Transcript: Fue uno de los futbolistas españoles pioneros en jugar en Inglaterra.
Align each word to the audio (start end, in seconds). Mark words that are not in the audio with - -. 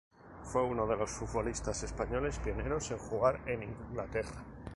Fue 0.41 0.63
uno 0.63 0.87
de 0.87 0.95
los 0.97 1.11
futbolistas 1.11 1.83
españoles 1.83 2.39
pioneros 2.39 2.89
en 2.89 2.97
jugar 2.97 3.39
en 3.47 3.61
Inglaterra. 3.61 4.43